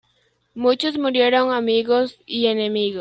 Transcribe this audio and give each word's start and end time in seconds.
Muchos 0.55 0.97
murieron, 0.97 1.53
amigos 1.53 2.17
y 2.25 2.47
enemigos. 2.47 2.99